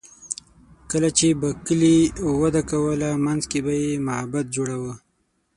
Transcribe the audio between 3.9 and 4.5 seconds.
معبد